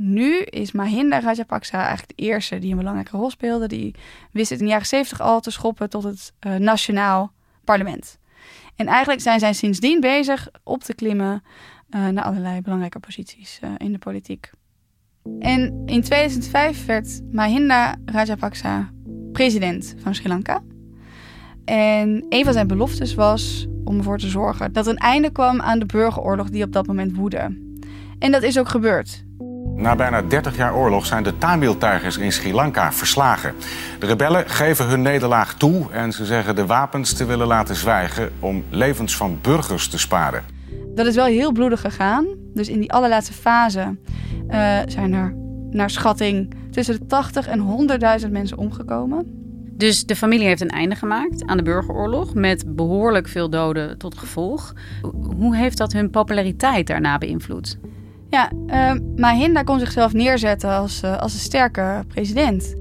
nu 0.02 0.42
is 0.42 0.73
Mahinda 0.73 1.21
Rajapaksa 1.21 1.78
eigenlijk 1.78 2.09
de 2.16 2.23
eerste 2.23 2.59
die 2.59 2.71
een 2.71 2.76
belangrijke 2.76 3.16
rol 3.16 3.30
speelde. 3.30 3.66
Die 3.69 3.95
wist 4.33 4.50
het 4.50 4.59
in 4.59 4.64
de 4.64 4.71
jaren 4.71 4.87
zeventig 4.87 5.21
al 5.21 5.40
te 5.40 5.50
schoppen 5.50 5.90
tot 5.90 6.02
het 6.02 6.33
uh, 6.47 6.54
nationaal 6.54 7.33
parlement. 7.64 8.19
En 8.76 8.87
eigenlijk 8.87 9.21
zijn 9.21 9.38
zij 9.38 9.52
sindsdien 9.52 10.00
bezig 10.00 10.49
op 10.62 10.83
te 10.83 10.95
klimmen 10.95 11.42
uh, 11.90 12.09
naar 12.09 12.25
allerlei 12.25 12.61
belangrijke 12.61 12.99
posities 12.99 13.61
uh, 13.64 13.71
in 13.76 13.92
de 13.92 13.99
politiek. 13.99 14.50
En 15.38 15.83
in 15.87 16.02
2005 16.02 16.87
werd 16.87 17.21
Mahinda 17.33 17.97
Rajapaksa 18.04 18.90
president 19.33 19.95
van 19.99 20.14
Sri 20.14 20.28
Lanka. 20.28 20.62
En 21.64 22.26
een 22.28 22.45
van 22.45 22.52
zijn 22.52 22.66
beloftes 22.66 23.14
was 23.14 23.66
om 23.85 23.99
ervoor 23.99 24.19
te 24.19 24.28
zorgen 24.28 24.73
dat 24.73 24.87
een 24.87 24.97
einde 24.97 25.33
kwam 25.33 25.61
aan 25.61 25.78
de 25.78 25.87
burgeroorlog 25.87 26.50
die 26.50 26.64
op 26.64 26.73
dat 26.73 26.87
moment 26.87 27.16
woedde. 27.16 27.59
En 28.19 28.33
dat 28.33 28.42
is 28.42 28.59
ook 28.59 28.69
gebeurd. 28.69 29.28
Na 29.80 29.96
bijna 29.96 30.22
30 30.22 30.56
jaar 30.56 30.75
oorlog 30.75 31.06
zijn 31.06 31.22
de 31.22 31.38
Tamil-tijgers 31.38 32.18
in 32.18 32.32
Sri 32.32 32.54
Lanka 32.54 32.92
verslagen. 32.92 33.54
De 33.99 34.06
rebellen 34.06 34.49
geven 34.49 34.87
hun 34.87 35.02
nederlaag 35.02 35.54
toe 35.54 35.90
en 35.90 36.12
ze 36.12 36.25
zeggen 36.25 36.56
de 36.56 36.66
wapens 36.66 37.12
te 37.12 37.25
willen 37.25 37.46
laten 37.46 37.75
zwijgen 37.75 38.30
om 38.40 38.64
levens 38.70 39.16
van 39.16 39.38
burgers 39.42 39.88
te 39.88 39.99
sparen. 39.99 40.44
Dat 40.94 41.06
is 41.06 41.14
wel 41.14 41.25
heel 41.25 41.52
bloedig 41.52 41.80
gegaan. 41.80 42.26
Dus 42.54 42.68
in 42.68 42.80
die 42.80 42.92
allerlaatste 42.92 43.32
fase 43.32 43.96
uh, 44.49 44.78
zijn 44.87 45.12
er 45.12 45.34
naar 45.70 45.90
schatting 45.90 46.54
tussen 46.70 46.99
de 46.99 47.06
80 47.06 47.46
en 47.46 47.88
100.000 48.25 48.30
mensen 48.30 48.58
omgekomen. 48.58 49.25
Dus 49.72 50.06
de 50.06 50.16
familie 50.16 50.46
heeft 50.46 50.60
een 50.60 50.68
einde 50.68 50.94
gemaakt 50.94 51.46
aan 51.46 51.56
de 51.56 51.62
burgeroorlog 51.62 52.34
met 52.34 52.76
behoorlijk 52.76 53.28
veel 53.28 53.50
doden 53.50 53.99
tot 53.99 54.18
gevolg. 54.18 54.72
Hoe 55.37 55.56
heeft 55.56 55.76
dat 55.76 55.92
hun 55.92 56.10
populariteit 56.10 56.87
daarna 56.87 57.18
beïnvloed? 57.18 57.78
Ja, 58.30 58.50
uh, 58.66 58.92
Mahinda 59.16 59.62
kon 59.62 59.78
zichzelf 59.78 60.12
neerzetten 60.12 60.70
als, 60.70 61.02
uh, 61.04 61.18
als 61.18 61.32
een 61.32 61.40
sterke 61.40 62.04
president. 62.08 62.75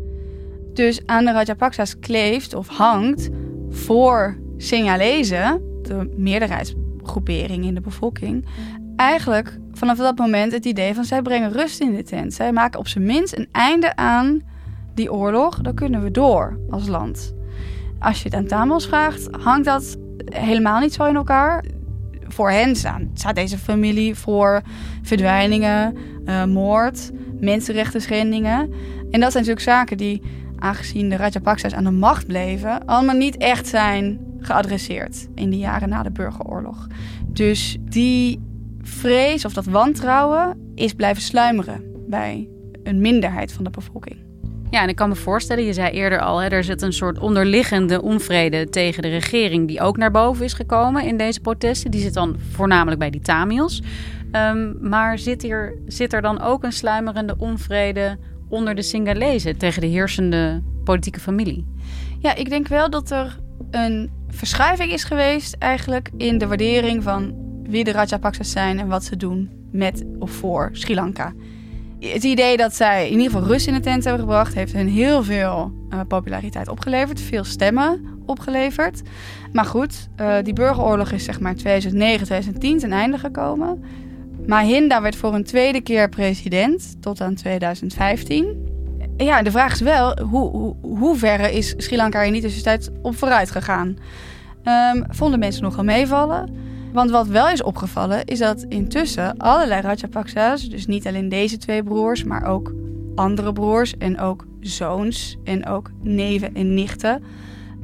Dus 0.74 1.06
aan 1.06 1.25
de 1.25 1.32
Rajapaksa's 1.32 2.00
kleeft 2.00 2.53
of 2.53 2.68
hangt 2.68 3.29
voor 3.70 4.38
Sinhalese, 4.58 5.62
de 5.82 6.13
meerderheidsgroepering 6.18 7.65
in 7.65 7.74
de 7.74 7.82
bevolking, 7.82 8.46
eigenlijk 8.96 9.58
vanaf 9.72 9.98
dat 9.98 10.18
moment 10.18 10.51
het 10.51 10.65
idee 10.65 10.94
van 10.94 11.03
zij 11.03 11.22
brengen 11.22 11.51
rust 11.51 11.79
in 11.79 11.96
de 11.96 12.03
tent. 12.03 12.34
Zij 12.34 12.51
maken 12.51 12.79
op 12.79 12.88
zijn 12.88 13.06
minst 13.06 13.38
een 13.38 13.48
einde 13.51 13.96
aan 13.96 14.41
die 14.94 15.13
oorlog, 15.13 15.62
dan 15.62 15.74
kunnen 15.74 16.03
we 16.03 16.12
door 16.12 16.60
als 16.70 16.88
land. 16.88 17.34
Als 18.00 18.18
je 18.18 18.24
het 18.24 18.34
aan 18.34 18.46
Tamils 18.46 18.88
vraagt, 18.88 19.27
hangt 19.32 19.65
dat 19.65 19.98
helemaal 20.25 20.79
niet 20.79 20.94
zo 20.94 21.06
in 21.06 21.15
elkaar. 21.15 21.63
Voor 22.29 22.51
hen 22.51 22.75
staan, 22.75 23.09
staat 23.13 23.36
deze 23.36 23.57
familie 23.57 24.15
voor 24.15 24.62
verdwijningen, 25.01 25.98
uh, 26.25 26.45
moord, 26.45 27.12
mensenrechten 27.39 28.01
schendingen. 28.01 28.59
En 29.12 29.19
dat 29.19 29.31
zijn 29.31 29.45
natuurlijk 29.45 29.59
zaken 29.59 29.98
die, 29.98 30.21
aangezien 30.59 31.09
de 31.09 31.15
Rajapaksa's 31.15 31.74
aan 31.74 31.83
de 31.83 31.91
macht 31.91 32.27
bleven, 32.27 32.86
allemaal 32.86 33.15
niet 33.15 33.38
echt 33.38 33.67
zijn 33.67 34.19
geadresseerd 34.39 35.27
in 35.36 35.50
de 35.50 35.57
jaren 35.57 35.89
na 35.89 36.03
de 36.03 36.12
burgeroorlog. 36.12 36.88
Dus 37.27 37.77
die 37.81 38.39
vrees 38.81 39.45
of 39.45 39.53
dat 39.53 39.65
wantrouwen 39.65 40.71
is 40.75 40.93
blijven 40.93 41.21
sluimeren 41.21 41.83
bij 42.07 42.50
een 42.83 43.01
minderheid 43.01 43.51
van 43.51 43.63
de 43.63 43.69
bevolking. 43.69 44.28
Ja, 44.70 44.82
en 44.82 44.90
ik 44.90 44.96
kan 44.96 45.10
me 45.10 45.16
voorstellen, 45.16 45.64
je 45.64 45.74
zei 45.74 45.92
eerder 45.92 46.20
al, 46.20 46.42
hè, 46.42 46.48
er 46.48 46.64
zit 46.64 46.82
een 46.82 46.94
soort 46.94 47.20
onderliggende 47.20 48.02
onvrede 48.02 48.70
tegen 48.70 49.02
de 49.02 49.10
regering 49.10 49.68
die 49.68 49.82
ook 49.82 49.98
naar 49.98 50.12
boven 50.12 50.46
is 50.46 50.54
gekomen 50.54 51.06
in 51.06 51.18
deze 51.18 51.40
protesten. 51.40 51.92
Die 51.92 52.02
zit 52.02 52.14
dan 52.14 52.36
voornamelijk 52.52 53.00
bij 53.00 53.10
die 53.10 53.22
Tamils. 53.22 53.82
Um, 54.32 54.78
maar 54.82 55.20
zit, 55.20 55.42
hier, 55.42 55.78
zit 55.88 56.14
er 56.14 56.22
dan 56.22 56.42
ook 56.42 56.64
een 56.64 56.72
sluimerende 56.72 57.36
onvrede 57.38 58.18
onder 58.50 58.76
de 58.76 58.82
Singalezen 58.82 59.58
tegen 59.58 59.82
de 59.82 59.88
heersende 59.88 60.62
politieke 60.84 61.20
familie? 61.20 61.66
Ja, 62.20 62.36
ik 62.36 62.50
denk 62.50 62.68
wel 62.68 62.90
dat 62.90 63.12
er 63.12 63.40
een 63.72 64.12
verschuiving 64.28 64.92
is 64.92 65.04
geweest 65.04 65.56
eigenlijk 65.60 66.10
in 66.18 66.38
de 66.38 66.48
waardering 66.48 67.04
van 67.04 67.34
wie 67.64 67.84
de 67.84 67.92
Rajapaksas 67.92 68.52
zijn 68.52 68.80
en 68.80 68.88
wat 68.88 69.04
ze 69.04 69.18
doen 69.18 69.50
met 69.72 70.06
of 70.20 70.32
voor 70.32 70.70
Sri 70.74 70.96
Lanka 70.96 71.34
het 72.00 72.24
idee 72.24 72.58
dat 72.58 72.75
zij 72.75 73.06
in 73.06 73.18
ieder 73.18 73.32
geval 73.32 73.48
rust 73.48 73.68
in 73.68 73.74
de 73.74 73.79
tent 73.79 74.03
hebben 74.03 74.22
gebracht, 74.22 74.53
heeft 74.53 74.74
hen 74.74 74.88
heel 74.88 75.24
veel 75.24 75.72
uh, 75.94 76.00
populariteit 76.08 76.68
opgeleverd. 76.68 77.22
Veel 77.22 77.44
stemmen 77.44 78.22
opgeleverd. 78.25 79.01
Maar 79.51 79.65
goed, 79.65 80.10
uh, 80.22 80.36
die 80.44 80.53
burgeroorlog 80.53 81.12
is 81.12 81.24
zeg 81.24 81.39
maar 81.39 81.56
2009, 81.56 82.25
2010 82.25 82.77
ten 82.77 82.91
einde 82.91 83.18
gekomen. 83.18 83.84
Mahinda 84.48 85.01
werd 85.01 85.15
voor 85.15 85.34
een 85.34 85.44
tweede 85.44 85.82
keer 85.82 86.10
president 86.10 87.01
tot 87.01 87.22
aan 87.22 87.36
2015. 87.36 88.68
Ja, 89.18 89.41
de 89.41 89.51
vraag 89.51 89.74
is 89.74 89.82
wel, 89.82 90.20
hoe, 90.20 90.50
hoe, 90.50 90.75
hoe 90.82 91.18
verre 91.18 91.51
is 91.51 91.74
Sri 91.77 91.96
Lanka 91.96 92.22
in 92.22 92.34
die 92.34 92.41
tussentijd 92.41 92.91
op 93.01 93.18
vooruit 93.18 93.51
gegaan? 93.51 93.98
Um, 94.96 95.03
vonden 95.10 95.39
mensen 95.39 95.63
nogal 95.63 95.84
meevallen? 95.84 96.69
Want 96.93 97.12
wat 97.12 97.27
wel 97.27 97.50
is 97.50 97.63
opgevallen, 97.63 98.25
is 98.25 98.39
dat 98.39 98.65
intussen 98.69 99.38
allerlei 99.38 99.81
Rajapaksa's, 99.81 100.69
dus 100.69 100.86
niet 100.86 101.08
alleen 101.08 101.29
deze 101.29 101.58
twee 101.58 101.84
broers, 101.84 102.24
maar 102.24 102.46
ook 102.46 102.74
andere 103.15 103.53
broers 103.53 103.98
en 103.98 104.19
ook 104.19 104.46
zoons 104.60 105.38
en 105.43 105.65
ook 105.65 105.91
neven 106.01 106.53
en 106.53 106.74
nichten, 106.74 107.24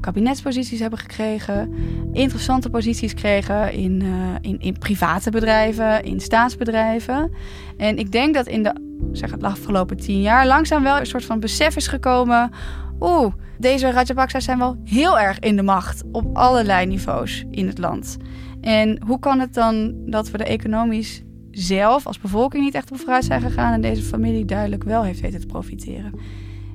kabinetsposities 0.06 0.80
hebben 0.80 1.00
gekregen, 1.00 1.74
interessante 2.14 2.70
posities 2.70 3.14
kregen 3.14 3.74
in, 3.74 4.04
uh, 4.04 4.36
in, 4.42 4.60
in 4.60 4.78
private 4.78 5.32
bedrijven, 5.32 6.04
in 6.04 6.20
staatsbedrijven. 6.20 7.32
En 7.78 7.98
ik 7.98 8.12
denk 8.12 8.34
dat 8.34 8.48
in 8.48 8.64
de, 8.64 8.74
zeg 9.12 9.32
het 9.32 9.44
afgelopen 9.44 9.98
tien 9.98 10.22
jaar 10.22 10.48
langzaam 10.48 10.84
wel 10.84 11.00
een 11.00 11.06
soort 11.06 11.26
van 11.26 11.40
besef 11.40 11.76
is 11.76 11.88
gekomen. 11.88 12.52
Oeh, 13.00 13.34
deze 13.58 13.92
Rajapaksa's 13.92 14.44
zijn 14.44 14.58
wel 14.58 14.78
heel 14.84 15.20
erg 15.20 15.40
in 15.40 15.56
de 15.56 15.64
macht 15.64 16.04
op 16.12 16.38
allerlei 16.38 16.86
niveaus 16.86 17.46
in 17.52 17.68
het 17.68 17.78
land. 17.78 18.18
En 18.66 19.00
hoe 19.06 19.20
kan 19.20 19.40
het 19.40 19.54
dan 19.54 19.94
dat 20.06 20.32
we 20.32 20.38
er 20.38 20.46
economisch 20.46 21.24
zelf 21.52 22.08
als 22.08 22.20
bevolking 22.20 22.64
niet 22.64 22.74
echt 22.74 22.92
op 22.92 22.98
vooruit 22.98 23.26
zijn 23.26 23.42
gegaan 23.42 23.74
en 23.74 23.82
deze 23.82 24.02
familie 24.02 24.46
duidelijk 24.46 24.84
wel 24.84 25.04
heeft 25.04 25.20
weten 25.20 25.40
te 25.40 25.46
profiteren? 25.46 26.20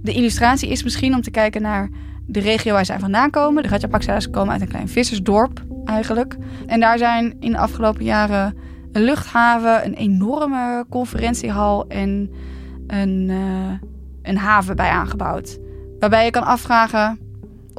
De 0.03 0.13
illustratie 0.13 0.69
is 0.69 0.83
misschien 0.83 1.15
om 1.15 1.21
te 1.21 1.31
kijken 1.31 1.63
naar 1.63 1.89
de 2.27 2.41
regio 2.41 2.73
waar 2.73 2.85
zij 2.85 2.99
vandaan 2.99 3.31
komen. 3.31 3.63
De 3.63 3.69
Rajapaksa's 3.69 4.31
komen 4.31 4.53
uit 4.53 4.61
een 4.61 4.69
klein 4.69 4.89
vissersdorp 4.89 5.65
eigenlijk. 5.85 6.37
En 6.67 6.81
daar 6.81 6.99
zijn 6.99 7.37
in 7.41 7.53
de 7.53 7.59
afgelopen 7.59 8.05
jaren 8.05 8.57
een 8.93 9.03
luchthaven, 9.03 9.85
een 9.85 9.95
enorme 9.95 10.85
conferentiehal 10.89 11.87
en 11.87 12.31
een, 12.87 13.29
uh, 13.29 13.73
een 14.23 14.37
haven 14.37 14.77
bij 14.77 14.91
aangebouwd. 14.91 15.59
Waarbij 15.99 16.25
je 16.25 16.31
kan 16.31 16.45
afvragen, 16.45 17.19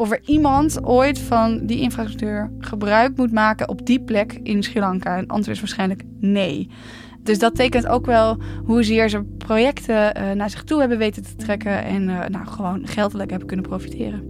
of 0.02 0.12
er 0.12 0.22
iemand 0.26 0.86
ooit 0.86 1.20
van 1.20 1.66
die 1.66 1.80
infrastructuur 1.80 2.52
gebruik 2.60 3.18
moet 3.18 3.32
maken 3.32 3.70
op 3.70 3.86
die 3.86 4.00
plek 4.00 4.34
in 4.44 4.64
Sri 4.64 4.80
Lanka. 4.80 5.14
En 5.14 5.22
het 5.22 5.30
antwoord 5.30 5.56
is 5.56 5.62
waarschijnlijk 5.62 6.04
nee. 6.20 6.70
Dus 7.20 7.40
dat 7.40 7.56
tekent 7.56 7.88
ook 7.88 8.06
wel 8.06 8.38
hoezeer 8.66 9.10
ze 9.10 9.24
projecten 9.38 10.18
uh, 10.18 10.32
naar 10.32 10.50
zich 10.50 10.64
toe 10.64 10.80
hebben 10.80 10.98
weten 10.98 11.24
te 11.24 11.36
trekken 11.36 11.84
en 11.84 12.10
uh, 12.10 12.26
nou, 12.26 12.48
gewoon 12.48 12.88
geldelijk 12.88 13.30
hebben 13.30 13.48
kunnen 13.48 13.66
profiteren. 13.66 14.24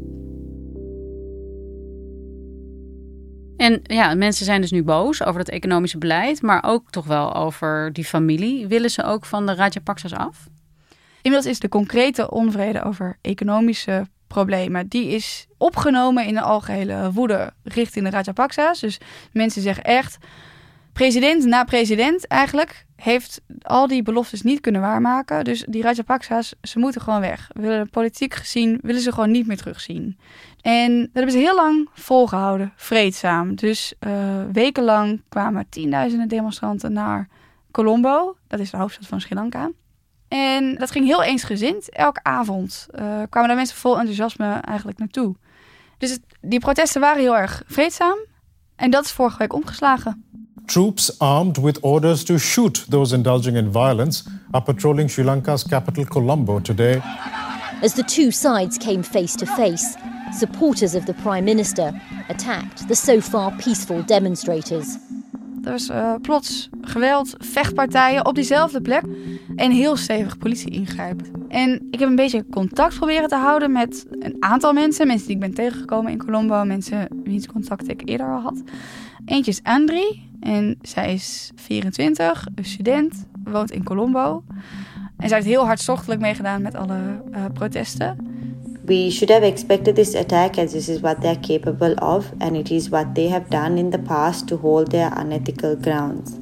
En 3.58 3.80
ja, 3.84 4.16
mensen 4.16 4.46
zijn 4.46 4.62
dus 4.62 4.72
nu 4.72 4.84
boos 4.84 5.24
over 5.24 5.40
het 5.40 5.50
economische 5.50 5.98
beleid, 5.98 6.42
maar 6.42 6.64
ook 6.66 6.90
toch 6.90 7.06
wel 7.06 7.36
over 7.36 7.94
die 7.94 8.06
familie. 8.06 8.68
Willen 8.68 8.90
ze 8.90 9.04
ook 9.04 9.26
van 9.26 9.46
de 9.46 9.56
Rajapaksas 9.56 10.14
af? 10.14 10.48
Inmiddels 11.22 11.54
is 11.54 11.60
de 11.60 11.70
concrete 11.70 12.32
onvrede 12.32 12.84
over 12.84 13.18
economische 13.22 14.06
problemen. 14.32 14.88
Die 14.88 15.08
is 15.08 15.48
opgenomen 15.58 16.26
in 16.26 16.34
de 16.34 16.42
algehele 16.42 17.12
woede 17.12 17.54
richting 17.64 18.06
de 18.06 18.12
Rajapaksa's. 18.12 18.80
Dus 18.80 19.00
mensen 19.32 19.62
zeggen 19.62 19.84
echt, 19.84 20.18
president 20.94 21.46
na 21.46 21.64
president 21.64 22.28
eigenlijk 22.28 22.86
heeft 22.96 23.42
al 23.62 23.88
die 23.88 24.04
beloftes 24.04 24.42
niet 24.42 24.60
kunnen 24.60 24.82
waarmaken. 24.82 25.44
Dus 25.44 25.66
die 25.70 25.82
Rajapaksa's, 25.82 26.54
ze 26.62 26.80
moeten 26.80 27.02
gewoon 27.02 27.20
weg. 27.22 27.50
We 27.54 27.62
willen 27.62 27.90
politiek 27.90 28.34
gezien, 28.34 28.80
willen 28.82 29.02
ze 29.02 29.12
gewoon 29.12 29.32
niet 29.32 29.48
meer 29.48 29.58
terugzien. 29.58 30.18
En 30.62 31.00
dat 31.00 31.10
hebben 31.14 31.32
ze 31.32 31.38
heel 31.38 31.56
lang 31.56 31.90
volgehouden, 31.94 32.74
vreedzaam. 32.76 33.56
Dus 33.56 33.94
uh, 34.00 34.12
wekenlang 34.52 35.22
kwamen 35.30 35.66
tienduizenden 35.70 36.28
demonstranten 36.28 36.94
naar 36.94 37.28
Colombo. 37.72 38.36
Dat 38.48 38.60
is 38.60 38.72
de 38.72 38.78
hoofdstad 38.78 39.08
van 39.08 39.22
Sri 39.22 39.36
Lanka. 39.36 39.70
En 40.32 40.76
dat 40.76 40.92
ging 40.92 41.06
heel 41.06 41.24
eensgezind. 41.24 41.90
Elke 41.90 42.24
avond 42.24 42.88
uh, 42.92 43.00
kwamen 43.30 43.48
daar 43.48 43.56
mensen 43.56 43.78
vol 43.78 43.98
enthousiasme 43.98 44.46
eigenlijk 44.46 44.98
naartoe. 44.98 45.36
Dus 45.98 46.10
het, 46.10 46.22
die 46.42 46.60
protesten 46.60 47.02
waren 47.02 47.22
heel 47.22 47.38
erg 47.38 47.64
vreedzaam. 47.68 48.18
En 48.76 48.92
dat 48.92 49.06
is 49.06 49.12
vorige 49.12 49.38
week 49.38 49.54
omgeslagen. 49.54 50.26
Troops 50.66 51.20
armed 51.20 51.58
with 51.58 51.80
orders 51.80 52.24
to 52.24 52.38
shoot 52.38 52.86
those 52.90 53.16
indulging 53.16 53.58
in 53.58 53.72
violence 53.72 54.24
are 54.52 54.64
patrolling 54.64 55.10
Sri 55.10 55.24
Lanka's 55.24 55.68
capital 55.68 56.06
Colombo 56.06 56.62
today. 56.62 57.02
As 57.82 57.94
the 57.94 58.04
two 58.04 58.32
sides 58.32 58.78
came 58.78 59.04
face 59.04 59.36
to 59.36 59.46
face, 59.46 59.98
supporters 60.40 60.96
of 60.96 61.04
the 61.04 61.14
prime 61.14 61.44
minister 61.44 62.02
attacked 62.28 62.88
the 62.88 62.96
so 62.96 63.22
far 63.22 63.52
peaceful 63.52 64.04
demonstrators. 64.06 64.98
Was 65.72 65.90
uh, 65.90 66.14
plots 66.22 66.70
geweld, 66.82 67.36
vechtpartijen 67.40 68.26
op 68.26 68.36
diezelfde 68.36 68.82
plek 68.82 69.04
en 69.56 69.72
heel 69.72 69.96
stevig 69.96 70.38
politie 70.38 70.72
ingrijpt. 70.72 71.32
En 71.48 71.88
ik 71.92 72.00
heb 72.00 72.10
een 72.10 72.16
beetje 72.16 72.46
contact 72.50 72.96
proberen 72.96 73.28
te 73.28 73.36
houden 73.36 73.72
met 73.72 74.06
een 74.10 74.36
aantal 74.40 74.74
mensen. 74.74 75.08
Mensen 75.08 75.28
die 75.28 75.36
ik 75.36 75.42
ben 75.42 75.54
tegengekomen 75.54 76.12
in 76.12 76.18
Colombo, 76.18 76.64
mensen 76.64 77.08
wiens 77.24 77.48
contact 77.48 77.90
ik 77.90 78.02
eerder 78.06 78.28
al 78.28 78.42
had. 78.42 78.62
Eentje 79.26 79.52
is 79.52 79.64
Andri 79.64 80.30
en 80.40 80.78
zij 80.82 81.14
is 81.14 81.52
24, 81.56 82.48
een 82.56 82.66
student, 82.66 83.26
woont 83.44 83.72
in 83.72 83.84
Colombo. 83.84 84.44
En 85.18 85.28
zij 85.28 85.38
heeft 85.38 85.50
heel 85.50 85.66
hartstochtelijk 85.66 86.22
meegedaan 86.22 86.62
met 86.62 86.76
alle 86.76 87.22
uh, 87.32 87.46
protesten. 87.54 88.18
We 88.84 89.12
should 89.12 89.30
have 89.30 89.44
expected 89.44 89.96
this 89.96 90.16
attack 90.16 90.58
as 90.58 90.74
this 90.74 90.90
is 90.90 91.02
what 91.02 91.22
they 91.22 91.30
are 91.30 91.36
capable 91.36 91.94
of 92.00 92.34
and 92.42 92.58
it 92.58 92.72
is 92.72 92.90
what 92.90 93.14
they 93.14 93.28
have 93.28 93.50
done 93.50 93.78
in 93.78 93.92
the 93.92 94.00
past 94.00 94.48
to 94.48 94.58
hold 94.58 94.92
their 94.92 95.12
unethical 95.16 95.76
grounds. 95.76 96.40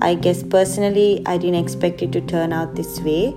I 0.00 0.14
guess 0.14 0.42
personally 0.42 1.22
I 1.26 1.38
didn't 1.38 1.64
expect 1.64 2.02
it 2.02 2.12
to 2.12 2.20
turn 2.20 2.52
out 2.52 2.76
this 2.76 3.00
way. 3.00 3.34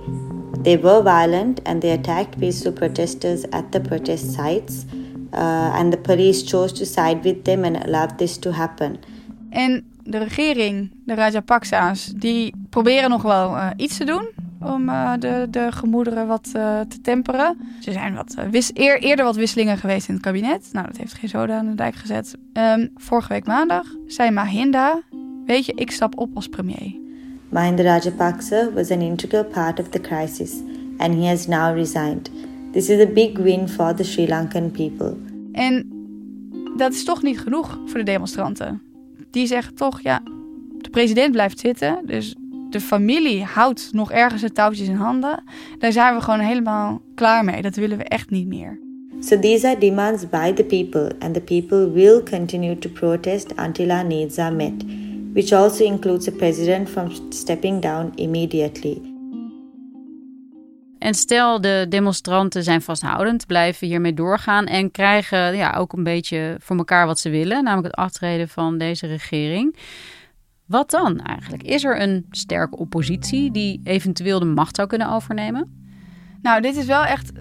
They 0.58 0.76
were 0.76 1.02
violent 1.02 1.60
and 1.64 1.82
they 1.82 1.90
attacked 1.90 2.38
peaceful 2.38 2.72
protesters 2.72 3.44
at 3.52 3.72
the 3.72 3.80
protest 3.80 4.32
sites. 4.34 4.86
Uh, 5.32 5.72
and 5.74 5.92
the 5.92 5.96
police 5.96 6.42
chose 6.42 6.72
to 6.72 6.86
side 6.86 7.24
with 7.24 7.44
them 7.44 7.64
and 7.64 7.76
allowed 7.76 8.18
this 8.18 8.38
to 8.38 8.52
happen. 8.52 8.98
En 9.50 9.84
de 10.04 10.18
regering, 10.18 10.90
de 11.04 11.14
Rajapaksa's, 11.14 12.12
die 12.16 12.54
proberen 12.70 13.10
nog 13.10 13.22
wel 13.22 13.56
uh, 13.56 13.70
iets 13.76 13.96
te 13.96 14.04
doen 14.04 14.35
om 14.66 14.88
uh, 14.88 15.12
de, 15.18 15.46
de 15.50 15.72
gemoederen 15.72 16.26
wat 16.26 16.52
uh, 16.56 16.80
te 16.80 17.00
temperen. 17.00 17.56
Er 17.84 17.92
zijn 17.92 18.14
wat, 18.14 18.34
wis, 18.50 18.70
eer, 18.74 19.00
eerder 19.00 19.24
wat 19.24 19.36
wisselingen 19.36 19.78
geweest 19.78 20.08
in 20.08 20.14
het 20.14 20.22
kabinet. 20.22 20.68
Nou, 20.72 20.86
dat 20.86 20.96
heeft 20.96 21.14
geen 21.14 21.28
zoden 21.28 21.56
aan 21.56 21.66
de 21.66 21.74
dijk 21.74 21.94
gezet. 21.94 22.36
Um, 22.52 22.90
vorige 22.94 23.32
week 23.32 23.46
maandag 23.46 23.86
zei 24.06 24.30
Mahinda, 24.30 25.02
weet 25.46 25.66
je, 25.66 25.72
ik 25.74 25.90
stap 25.90 26.18
op 26.18 26.30
als 26.34 26.48
premier. 26.48 26.96
Mahinda 27.48 27.82
Rajapaksa 27.82 28.72
was 28.72 28.90
an 28.90 29.00
integral 29.00 29.44
part 29.44 29.80
of 29.80 29.88
the 29.88 30.00
crisis 30.00 30.52
and 30.96 31.14
he 31.14 31.26
has 31.26 31.46
now 31.46 31.76
resigned. 31.76 32.30
This 32.72 32.88
is 32.88 33.06
a 33.06 33.06
big 33.06 33.38
win 33.38 33.68
for 33.68 33.94
the 33.94 34.04
Sri 34.04 34.28
Lankan 34.28 34.70
people. 34.70 35.16
En 35.52 35.90
dat 36.76 36.92
is 36.92 37.04
toch 37.04 37.22
niet 37.22 37.40
genoeg 37.40 37.78
voor 37.86 37.98
de 37.98 38.04
demonstranten. 38.04 38.82
Die 39.30 39.46
zeggen 39.46 39.74
toch, 39.74 40.00
ja, 40.00 40.22
de 40.78 40.90
president 40.90 41.32
blijft 41.32 41.58
zitten. 41.58 41.98
Dus 42.06 42.36
de 42.76 42.82
familie 42.82 43.44
houdt 43.44 43.88
nog 43.92 44.12
ergens 44.12 44.42
de 44.42 44.52
touwtjes 44.52 44.88
in 44.88 44.96
handen. 44.96 45.42
Daar 45.78 45.92
zijn 45.92 46.14
we 46.14 46.20
gewoon 46.20 46.40
helemaal 46.40 47.00
klaar 47.14 47.44
mee. 47.44 47.62
Dat 47.62 47.76
willen 47.76 47.98
we 47.98 48.04
echt 48.04 48.30
niet 48.30 48.46
meer. 48.46 48.80
So 49.20 49.38
these 49.38 49.66
are 49.66 49.78
demands 49.78 50.28
by 50.28 50.52
the 50.52 50.64
people 50.64 51.12
and 51.18 51.34
the 51.34 51.40
people 51.40 51.90
will 51.92 52.22
continue 52.22 52.78
to 52.78 52.88
protest 52.88 53.54
until 53.58 53.90
our 53.90 54.04
needs 54.04 54.38
are 54.38 54.54
met, 54.54 54.84
which 55.32 55.52
also 55.52 55.84
includes 55.84 56.24
the 56.24 56.32
president 56.32 56.88
from 56.88 57.10
stepping 57.28 57.82
down 57.82 58.12
immediately. 58.14 59.00
En 60.98 61.14
stel 61.14 61.60
de 61.60 61.86
demonstranten 61.88 62.62
zijn 62.62 62.82
vasthoudend, 62.82 63.46
blijven 63.46 63.86
hiermee 63.86 64.14
doorgaan 64.14 64.66
en 64.66 64.90
krijgen 64.90 65.56
ja, 65.56 65.74
ook 65.76 65.92
een 65.92 66.04
beetje 66.04 66.56
voor 66.58 66.76
elkaar 66.76 67.06
wat 67.06 67.18
ze 67.18 67.30
willen, 67.30 67.64
namelijk 67.64 67.94
het 67.94 68.04
aftreden 68.04 68.48
van 68.48 68.78
deze 68.78 69.06
regering. 69.06 69.76
Wat 70.66 70.90
dan 70.90 71.20
eigenlijk? 71.20 71.62
Is 71.62 71.84
er 71.84 72.00
een 72.00 72.26
sterke 72.30 72.76
oppositie 72.76 73.50
die 73.50 73.80
eventueel 73.84 74.38
de 74.38 74.44
macht 74.44 74.76
zou 74.76 74.88
kunnen 74.88 75.10
overnemen? 75.10 75.84
Nou, 76.42 76.60
dit 76.60 76.76
is 76.76 76.86
wel 76.86 77.04
echt 77.04 77.32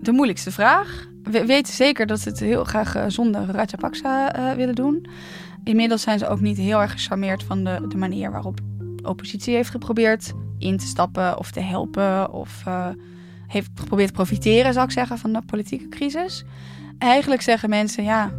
de 0.00 0.12
moeilijkste 0.12 0.50
vraag. 0.52 1.08
We 1.22 1.46
weten 1.46 1.74
zeker 1.74 2.06
dat 2.06 2.20
ze 2.20 2.28
het 2.28 2.40
heel 2.40 2.64
graag 2.64 2.94
eh, 2.94 3.04
zonder 3.06 3.44
Rajapaksa 3.46 4.36
uh, 4.38 4.52
willen 4.52 4.74
doen. 4.74 5.06
Inmiddels 5.64 6.02
zijn 6.02 6.18
ze 6.18 6.28
ook 6.28 6.40
niet 6.40 6.56
heel 6.56 6.80
erg 6.80 6.92
gecharmeerd 6.92 7.42
van 7.42 7.64
de, 7.64 7.86
de 7.88 7.96
manier 7.96 8.30
waarop 8.30 8.60
de 8.96 9.08
oppositie 9.08 9.54
heeft 9.54 9.70
geprobeerd 9.70 10.32
in 10.58 10.76
te 10.76 10.86
stappen 10.86 11.38
of 11.38 11.50
te 11.50 11.60
helpen 11.60 12.32
of 12.32 12.62
uh, 12.68 12.88
heeft 13.46 13.70
geprobeerd 13.74 14.08
te 14.08 14.14
profiteren, 14.14 14.72
zou 14.72 14.86
ik 14.86 14.92
zeggen, 14.92 15.18
van 15.18 15.32
de 15.32 15.42
politieke 15.46 15.88
crisis. 15.88 16.44
Eigenlijk 16.98 17.42
zeggen 17.42 17.68
mensen, 17.68 18.04
ja, 18.04 18.32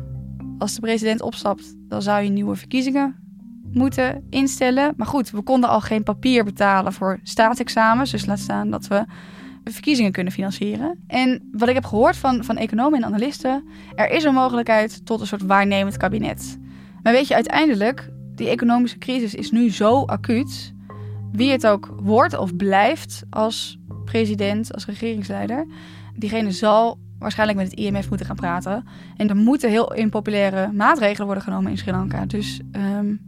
als 0.58 0.76
de 0.76 0.82
president 0.82 1.22
opstapt, 1.22 1.76
dan 1.78 2.02
zou 2.02 2.24
je 2.24 2.30
nieuwe 2.30 2.56
verkiezingen 2.56 3.27
moeten 3.72 4.24
instellen. 4.30 4.94
Maar 4.98 5.08
goed, 5.08 5.32
we 5.32 5.42
konden 5.42 5.70
al 5.70 5.82
geen 5.82 6.04
papier 6.04 6.44
betalen 6.44 6.94
voor 6.94 7.20
staatsexamens, 7.24 8.12
dus 8.12 8.26
laat 8.26 8.40
staan 8.40 8.70
dat 8.70 8.88
we 8.88 9.06
verkiezingen 9.64 10.12
kunnen 10.12 10.34
financieren. 10.34 11.04
En 11.08 11.50
wat 11.52 11.68
ik 11.68 11.74
heb 11.74 11.86
gehoord 11.86 12.18
van, 12.18 12.44
van 12.44 12.58
economen 12.58 13.00
en 13.00 13.06
analisten, 13.06 13.64
er 13.96 14.10
is 14.10 14.24
een 14.24 14.34
mogelijkheid 14.34 15.06
tot 15.06 15.20
een 15.22 15.28
soort 15.28 15.46
waarnemend 15.46 15.98
kabinet. 15.98 16.58
Maar 17.04 17.14
weet 17.14 17.28
je, 17.28 17.34
uiteindelijk, 17.34 18.10
die 18.36 18.50
economische 18.50 18.98
crisis 18.98 19.36
is 19.36 19.52
nu 19.52 19.72
zo 19.72 20.04
acuut 20.06 20.76
wie 21.32 21.52
het 21.52 21.68
ook 21.68 21.94
wordt 22.02 22.38
of 22.38 22.56
blijft 22.56 23.24
als 23.30 23.80
president, 24.06 24.74
als 24.74 24.86
regeringsleider, 24.86 25.68
diegene 26.16 26.52
zal 26.52 27.00
waarschijnlijk 27.20 27.60
met 27.60 27.72
het 27.72 27.80
IMF 27.80 28.10
moeten 28.10 28.28
gaan 28.28 28.36
praten. 28.36 28.88
En 29.18 29.30
er 29.30 29.36
moeten 29.36 29.70
heel 29.70 29.94
impopulaire 29.94 30.72
maatregelen 30.72 31.26
worden 31.26 31.44
genomen 31.44 31.72
in 31.72 31.78
Sri 31.78 31.92
Lanka. 31.92 32.26
Dus 32.26 32.62
um, 32.72 33.20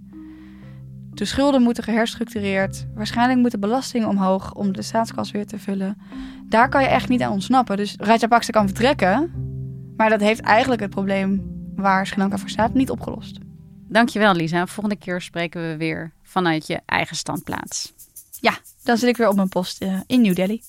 de 1.19 1.25
schulden 1.25 1.62
moeten 1.62 1.84
geherstructureerd. 1.84 2.86
Waarschijnlijk 2.95 3.39
moeten 3.39 3.60
belastingen 3.60 4.08
omhoog 4.08 4.53
om 4.53 4.73
de 4.73 4.82
staatskas 4.82 5.32
weer 5.32 5.45
te 5.45 5.60
vullen. 5.60 5.97
Daar 6.49 6.69
kan 6.69 6.82
je 6.82 6.88
echt 6.88 7.10
niet 7.10 7.21
aan 7.21 7.32
ontsnappen. 7.32 7.77
Dus 7.77 7.95
Rajapaksa 7.97 8.51
kan 8.51 8.65
vertrekken. 8.65 9.32
Maar 9.97 10.10
dat 10.10 10.19
heeft 10.19 10.39
eigenlijk 10.39 10.82
het 10.82 10.89
probleem 10.89 11.41
waar 11.75 12.08
Sri 12.08 12.17
Lanka 12.17 12.38
voor 12.38 12.49
staat 12.49 12.73
niet 12.73 12.89
opgelost. 12.89 13.38
Dankjewel 13.88 14.34
Lisa. 14.34 14.67
Volgende 14.67 14.97
keer 14.97 15.21
spreken 15.21 15.62
we 15.62 15.77
weer 15.77 16.13
vanuit 16.23 16.67
je 16.67 16.79
eigen 16.86 17.15
standplaats. 17.15 17.93
Ja, 18.39 18.58
dan 18.84 18.97
zit 18.97 19.10
ik 19.10 19.17
weer 19.17 19.27
op 19.27 19.36
mijn 19.36 19.49
post 19.49 19.84
uh, 19.84 19.99
in 20.08 20.21
New 20.21 20.36
Delhi. 20.36 20.62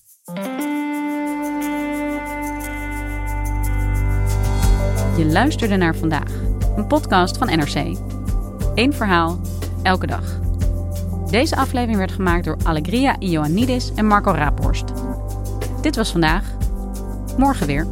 Je 5.17 5.27
luisterde 5.27 5.77
naar 5.77 5.97
vandaag, 5.97 6.33
een 6.77 6.87
podcast 6.87 7.37
van 7.37 7.47
NRC. 7.47 7.99
Eén 8.75 8.93
verhaal, 8.93 9.41
elke 9.83 10.07
dag. 10.07 10.40
Deze 11.31 11.57
aflevering 11.57 11.99
werd 11.99 12.13
gemaakt 12.13 12.45
door 12.45 12.57
Allegria 12.63 13.19
Ioannidis 13.19 13.93
en 13.95 14.07
Marco 14.07 14.31
Raaphorst. 14.31 14.85
Dit 15.83 15.97
was 15.97 16.11
vandaag. 16.11 16.45
Morgen 17.37 17.67
weer. 17.67 17.87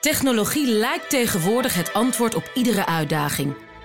Technologie 0.00 0.66
lijkt 0.66 1.10
tegenwoordig 1.10 1.74
het 1.74 1.92
antwoord 1.92 2.34
op 2.34 2.50
iedere 2.54 2.86
uitdaging. 2.86 3.54